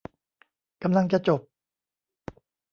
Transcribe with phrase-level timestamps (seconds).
[0.83, 1.41] กำลังจะจบ